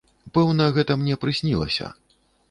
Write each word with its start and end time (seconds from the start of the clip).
Пэўна, 0.35 0.65
гэта 0.77 0.95
мне 1.01 1.17
прыснілася. 1.25 1.91